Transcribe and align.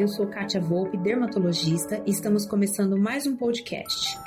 eu 0.00 0.08
sou 0.08 0.26
Kátia 0.26 0.58
Volpe, 0.58 0.96
dermatologista, 0.96 2.02
e 2.06 2.10
estamos 2.10 2.46
começando 2.46 2.98
mais 2.98 3.26
um 3.26 3.36
podcast. 3.36 4.18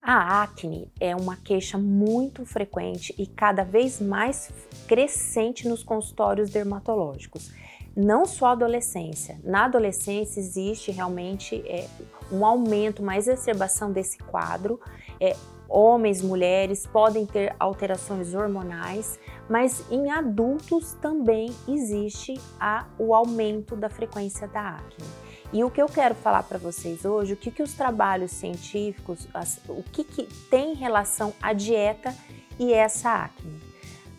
A 0.00 0.44
acne 0.44 0.88
é 1.00 1.16
uma 1.16 1.36
queixa 1.36 1.76
muito 1.76 2.46
frequente 2.46 3.12
e 3.18 3.26
cada 3.26 3.64
vez 3.64 4.00
mais 4.00 4.52
crescente 4.86 5.66
nos 5.66 5.82
consultórios 5.82 6.48
dermatológicos. 6.48 7.50
Não 7.96 8.24
só 8.24 8.46
a 8.46 8.52
adolescência. 8.52 9.40
Na 9.42 9.64
adolescência 9.64 10.38
existe 10.38 10.92
realmente 10.92 11.56
é, 11.66 11.88
um 12.30 12.46
aumento, 12.46 13.02
uma 13.02 13.16
exacerbação 13.16 13.90
desse 13.90 14.18
quadro. 14.18 14.80
É, 15.20 15.34
homens, 15.74 16.22
mulheres 16.22 16.86
podem 16.86 17.26
ter 17.26 17.54
alterações 17.58 18.32
hormonais, 18.32 19.18
mas 19.48 19.84
em 19.90 20.08
adultos 20.08 20.94
também 20.94 21.52
existe 21.66 22.34
a, 22.60 22.86
o 22.96 23.12
aumento 23.12 23.74
da 23.74 23.88
frequência 23.88 24.46
da 24.46 24.76
acne. 24.76 25.04
E 25.52 25.64
o 25.64 25.70
que 25.70 25.82
eu 25.82 25.86
quero 25.86 26.14
falar 26.14 26.44
para 26.44 26.58
vocês 26.58 27.04
hoje, 27.04 27.32
o 27.32 27.36
que, 27.36 27.50
que 27.50 27.62
os 27.62 27.74
trabalhos 27.74 28.30
científicos, 28.30 29.26
as, 29.34 29.60
o 29.68 29.82
que, 29.82 30.04
que 30.04 30.22
tem 30.48 30.74
relação 30.74 31.34
à 31.42 31.52
dieta 31.52 32.14
e 32.58 32.72
essa 32.72 33.10
acne. 33.10 33.60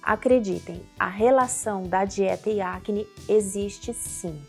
Acreditem, 0.04 0.82
a 1.00 1.08
relação 1.08 1.84
da 1.84 2.06
dieta 2.06 2.50
e 2.50 2.62
acne 2.62 3.08
existe 3.28 3.94
sim, 3.94 4.40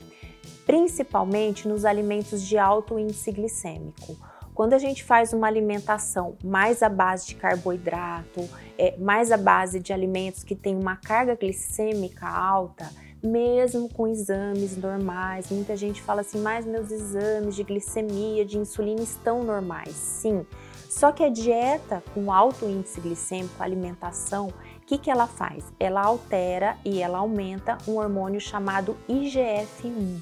principalmente 0.67 1.69
nos 1.69 1.85
alimentos 1.85 2.43
de 2.43 2.59
alto 2.59 2.99
índice 2.99 3.31
glicêmico. 3.33 4.17
Quando 4.57 4.73
a 4.73 4.79
gente 4.79 5.05
faz 5.05 5.35
uma 5.35 5.47
alimentação 5.47 6.35
mais 6.43 6.83
à 6.83 6.89
base 6.89 7.27
de 7.27 7.35
carboidrato, 7.35 8.49
é, 8.79 8.97
mais 8.97 9.31
à 9.31 9.37
base 9.37 9.79
de 9.79 9.93
alimentos 9.93 10.43
que 10.43 10.57
têm 10.57 10.75
uma 10.75 10.97
carga 10.97 11.37
glicêmica 11.37 12.27
alta, 12.27 12.91
mesmo 13.23 13.87
com 13.87 14.09
exames 14.09 14.75
normais, 14.75 15.51
muita 15.51 15.77
gente 15.77 16.01
fala 16.01 16.23
assim, 16.23 16.41
mas 16.41 16.65
meus 16.65 16.91
exames 16.91 17.55
de 17.55 17.63
glicemia, 17.65 18.47
de 18.47 18.57
insulina 18.57 19.03
estão 19.03 19.45
normais. 19.45 19.95
Sim, 19.95 20.47
só 20.89 21.13
que 21.13 21.23
a 21.23 21.29
dieta 21.29 22.03
com 22.15 22.33
alto 22.33 22.65
índice 22.65 22.99
glicêmico, 22.99 23.63
alimentação, 23.63 24.47
o 24.47 24.87
que, 24.87 24.97
que 24.97 25.11
ela 25.11 25.27
faz? 25.27 25.65
Ela 25.79 26.01
altera 26.01 26.79
e 26.83 27.03
ela 27.03 27.19
aumenta 27.19 27.77
um 27.87 27.99
hormônio 27.99 28.41
chamado 28.41 28.97
IGF-1. 29.07 30.19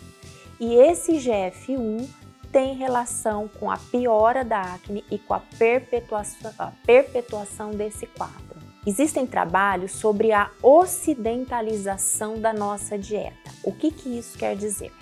E 0.58 0.74
esse 0.74 1.12
IGF-1 1.12 2.23
tem 2.54 2.72
relação 2.76 3.48
com 3.58 3.68
a 3.68 3.76
piora 3.76 4.44
da 4.44 4.60
acne 4.60 5.04
e 5.10 5.18
com 5.18 5.34
a 5.34 5.40
perpetuação, 5.40 6.52
a 6.56 6.70
perpetuação 6.86 7.72
desse 7.72 8.06
quadro. 8.06 8.62
Existem 8.86 9.26
trabalhos 9.26 9.90
sobre 9.90 10.30
a 10.30 10.48
ocidentalização 10.62 12.38
da 12.38 12.52
nossa 12.52 12.96
dieta. 12.96 13.50
O 13.64 13.72
que, 13.72 13.90
que 13.90 14.08
isso 14.16 14.38
quer 14.38 14.54
dizer? 14.54 14.92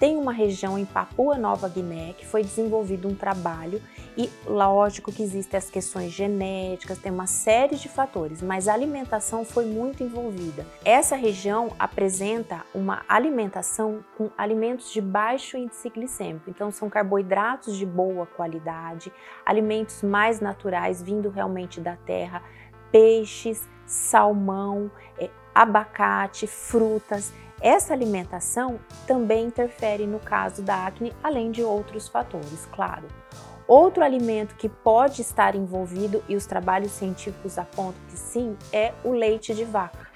Tem 0.00 0.16
uma 0.16 0.32
região 0.32 0.78
em 0.78 0.86
Papua 0.86 1.36
Nova 1.36 1.68
Guiné 1.68 2.14
que 2.14 2.26
foi 2.26 2.42
desenvolvido 2.42 3.06
um 3.06 3.14
trabalho 3.14 3.82
e 4.16 4.30
lógico 4.46 5.12
que 5.12 5.22
existem 5.22 5.58
as 5.58 5.68
questões 5.68 6.10
genéticas, 6.10 6.96
tem 6.96 7.12
uma 7.12 7.26
série 7.26 7.76
de 7.76 7.86
fatores, 7.86 8.40
mas 8.40 8.66
a 8.66 8.72
alimentação 8.72 9.44
foi 9.44 9.66
muito 9.66 10.02
envolvida. 10.02 10.66
Essa 10.86 11.16
região 11.16 11.74
apresenta 11.78 12.62
uma 12.74 13.02
alimentação 13.06 14.02
com 14.16 14.30
alimentos 14.38 14.90
de 14.90 15.02
baixo 15.02 15.58
índice 15.58 15.90
glicêmico, 15.90 16.48
então 16.48 16.70
são 16.70 16.88
carboidratos 16.88 17.76
de 17.76 17.84
boa 17.84 18.24
qualidade, 18.24 19.12
alimentos 19.44 20.02
mais 20.02 20.40
naturais 20.40 21.02
vindo 21.02 21.28
realmente 21.28 21.78
da 21.78 21.96
terra, 21.96 22.42
peixes, 22.90 23.68
salmão, 23.84 24.90
é, 25.18 25.28
abacate, 25.54 26.46
frutas. 26.46 27.34
Essa 27.60 27.92
alimentação 27.92 28.80
também 29.06 29.46
interfere 29.46 30.06
no 30.06 30.18
caso 30.18 30.62
da 30.62 30.86
acne, 30.86 31.12
além 31.22 31.50
de 31.50 31.62
outros 31.62 32.08
fatores, 32.08 32.66
claro. 32.72 33.06
Outro 33.68 34.02
alimento 34.02 34.54
que 34.54 34.68
pode 34.68 35.20
estar 35.20 35.54
envolvido, 35.54 36.24
e 36.26 36.36
os 36.36 36.46
trabalhos 36.46 36.90
científicos 36.92 37.58
apontam 37.58 38.00
que 38.08 38.16
sim, 38.16 38.56
é 38.72 38.94
o 39.04 39.12
leite 39.12 39.54
de 39.54 39.64
vaca. 39.64 40.08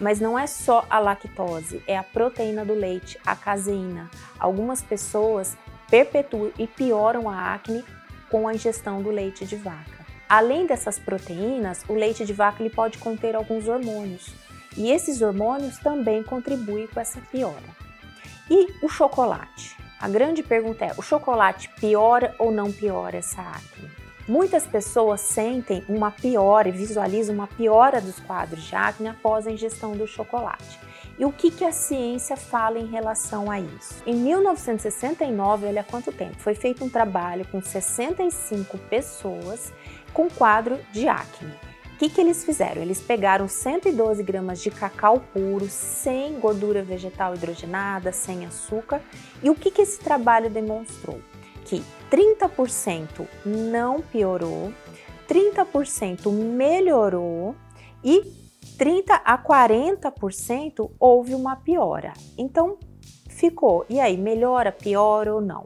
Mas 0.00 0.20
não 0.20 0.38
é 0.38 0.46
só 0.46 0.84
a 0.88 1.00
lactose, 1.00 1.82
é 1.86 1.98
a 1.98 2.02
proteína 2.02 2.64
do 2.64 2.74
leite, 2.74 3.18
a 3.26 3.34
caseína. 3.34 4.08
Algumas 4.38 4.80
pessoas 4.80 5.56
perpetuam 5.90 6.52
e 6.58 6.66
pioram 6.66 7.28
a 7.28 7.54
acne 7.54 7.84
com 8.30 8.46
a 8.46 8.54
ingestão 8.54 9.02
do 9.02 9.10
leite 9.10 9.44
de 9.44 9.56
vaca. 9.56 10.04
Além 10.28 10.66
dessas 10.66 10.98
proteínas, 10.98 11.84
o 11.88 11.94
leite 11.94 12.24
de 12.24 12.32
vaca 12.32 12.62
ele 12.62 12.70
pode 12.70 12.98
conter 12.98 13.36
alguns 13.36 13.68
hormônios, 13.68 14.32
e 14.76 14.90
esses 14.90 15.22
hormônios 15.22 15.78
também 15.78 16.22
contribuem 16.22 16.86
com 16.86 17.00
essa 17.00 17.20
piora. 17.20 17.84
E 18.50 18.72
o 18.82 18.88
chocolate? 18.88 19.76
A 20.00 20.08
grande 20.08 20.42
pergunta 20.42 20.84
é: 20.84 20.92
o 20.96 21.02
chocolate 21.02 21.68
piora 21.80 22.34
ou 22.38 22.52
não 22.52 22.70
piora 22.70 23.16
essa 23.16 23.40
acne? 23.40 23.90
Muitas 24.26 24.66
pessoas 24.66 25.20
sentem 25.20 25.84
uma 25.88 26.10
piora 26.10 26.68
e 26.68 26.72
visualizam 26.72 27.34
uma 27.34 27.46
piora 27.46 28.00
dos 28.00 28.18
quadros 28.20 28.64
de 28.64 28.74
acne 28.74 29.08
após 29.08 29.46
a 29.46 29.50
ingestão 29.50 29.92
do 29.92 30.06
chocolate. 30.06 30.78
E 31.18 31.24
o 31.24 31.32
que, 31.32 31.50
que 31.50 31.64
a 31.64 31.70
ciência 31.70 32.36
fala 32.36 32.78
em 32.78 32.86
relação 32.86 33.50
a 33.50 33.60
isso? 33.60 34.02
Em 34.04 34.16
1969, 34.16 35.66
olha 35.66 35.84
quanto 35.84 36.10
tempo, 36.10 36.36
foi 36.38 36.54
feito 36.54 36.84
um 36.84 36.88
trabalho 36.88 37.46
com 37.48 37.62
65 37.62 38.78
pessoas 38.78 39.72
com 40.12 40.28
quadro 40.28 40.78
de 40.90 41.06
acne. 41.06 41.54
O 41.94 41.96
que, 41.96 42.08
que 42.08 42.20
eles 42.20 42.44
fizeram? 42.44 42.82
Eles 42.82 43.00
pegaram 43.00 43.46
112 43.46 44.20
gramas 44.24 44.60
de 44.60 44.68
cacau 44.68 45.20
puro, 45.32 45.68
sem 45.68 46.40
gordura 46.40 46.82
vegetal 46.82 47.36
hidrogenada, 47.36 48.10
sem 48.10 48.44
açúcar, 48.44 49.00
e 49.40 49.48
o 49.48 49.54
que, 49.54 49.70
que 49.70 49.82
esse 49.82 50.00
trabalho 50.00 50.50
demonstrou? 50.50 51.20
Que 51.64 51.84
30% 52.10 53.28
não 53.46 54.02
piorou, 54.02 54.72
30% 55.28 56.32
melhorou 56.32 57.54
e 58.02 58.24
30 58.76 59.14
a 59.14 59.38
40% 59.38 60.90
houve 60.98 61.32
uma 61.32 61.54
piora. 61.54 62.12
Então 62.36 62.76
ficou, 63.28 63.86
e 63.88 64.00
aí, 64.00 64.16
melhora, 64.16 64.72
piora 64.72 65.32
ou 65.32 65.40
não? 65.40 65.64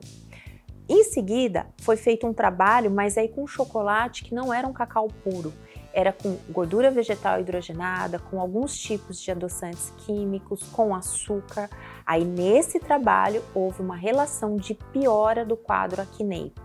Em 0.86 1.04
seguida, 1.04 1.66
foi 1.78 1.96
feito 1.96 2.26
um 2.26 2.34
trabalho, 2.34 2.90
mas 2.90 3.16
aí 3.16 3.28
com 3.28 3.46
chocolate 3.46 4.24
que 4.24 4.34
não 4.34 4.52
era 4.52 4.68
um 4.68 4.74
cacau 4.74 5.08
puro 5.08 5.54
era 5.92 6.12
com 6.12 6.36
gordura 6.50 6.90
vegetal 6.90 7.40
hidrogenada, 7.40 8.18
com 8.18 8.40
alguns 8.40 8.78
tipos 8.78 9.20
de 9.20 9.30
adoçantes 9.30 9.92
químicos, 9.98 10.62
com 10.72 10.94
açúcar. 10.94 11.68
Aí 12.06 12.24
nesse 12.24 12.78
trabalho 12.78 13.42
houve 13.54 13.82
uma 13.82 13.96
relação 13.96 14.56
de 14.56 14.74
piora 14.74 15.44
do 15.44 15.56
quadro 15.56 16.02
acneico. 16.02 16.60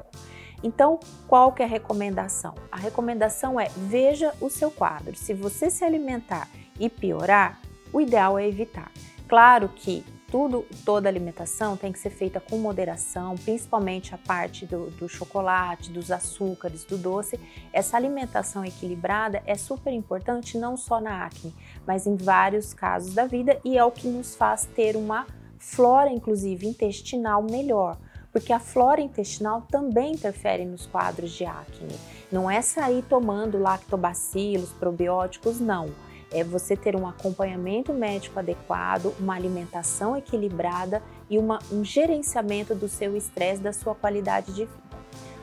Então, 0.64 1.00
qual 1.28 1.52
que 1.52 1.62
é 1.62 1.66
a 1.66 1.70
recomendação? 1.70 2.56
A 2.72 2.78
recomendação 2.78 3.60
é 3.60 3.70
veja 3.76 4.34
o 4.40 4.50
seu 4.50 4.72
quadro. 4.72 5.16
Se 5.16 5.34
você 5.34 5.70
se 5.70 5.84
alimentar 5.84 6.48
e 6.80 6.90
piorar, 6.90 7.60
o 7.92 8.00
ideal 8.00 8.40
é 8.40 8.48
evitar. 8.48 8.90
Claro 9.28 9.70
que 9.76 10.06
tudo, 10.34 10.66
toda 10.84 11.08
alimentação 11.08 11.78
tem 11.78 11.92
que 11.92 12.00
ser 12.00 12.10
feita 12.10 12.40
com 12.40 12.58
moderação, 12.58 13.36
principalmente 13.36 14.16
a 14.16 14.18
parte 14.18 14.66
do, 14.66 14.90
do, 14.90 15.08
chocolate, 15.08 15.92
dos 15.92 16.10
açúcares, 16.10 16.84
do 16.86 16.98
doce. 16.98 17.40
Essa 17.72 17.98
alimentação 17.98 18.66
equilibrada 18.66 19.44
é 19.46 19.54
super 19.54 19.94
importante 19.94 20.58
não 20.58 20.76
só 20.76 21.00
na 21.00 21.24
acne, 21.24 21.54
mas 21.86 22.08
em 22.08 22.16
vários 22.16 22.74
casos 22.74 23.14
da 23.14 23.28
vida 23.28 23.60
e 23.64 23.78
é 23.78 23.86
o 23.86 23.92
que 23.92 24.08
nos 24.08 24.34
faz 24.34 24.66
ter 24.76 24.96
uma 24.96 25.28
flora, 25.60 26.10
inclusive 26.10 26.66
intestinal, 26.66 27.44
melhor. 27.44 27.96
Porque 28.32 28.52
a 28.52 28.60
flora 28.60 29.02
intestinal 29.02 29.62
também 29.70 30.14
interfere 30.14 30.66
nos 30.66 30.88
quadros 30.88 31.32
de 31.32 31.46
acne. 31.46 31.96
Não 32.32 32.50
é 32.50 32.60
sair 32.64 33.04
tomando 33.04 33.60
lactobacilos, 33.60 34.72
probióticos, 34.72 35.60
não 35.60 35.92
é 36.34 36.44
você 36.44 36.76
ter 36.76 36.96
um 36.96 37.08
acompanhamento 37.08 37.94
médico 37.94 38.40
adequado, 38.40 39.14
uma 39.20 39.36
alimentação 39.36 40.18
equilibrada 40.18 41.02
e 41.30 41.38
uma, 41.38 41.60
um 41.72 41.84
gerenciamento 41.84 42.74
do 42.74 42.88
seu 42.88 43.16
estresse, 43.16 43.62
da 43.62 43.72
sua 43.72 43.96
qualidade 43.96 44.48
de 44.48 44.66
vida. 44.66 44.84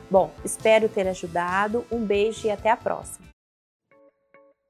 Bom, 0.09 0.29
espero 0.43 0.89
ter 0.89 1.07
ajudado. 1.07 1.85
Um 1.89 2.05
beijo 2.05 2.45
e 2.45 2.51
até 2.51 2.69
a 2.69 2.75
próxima. 2.75 3.30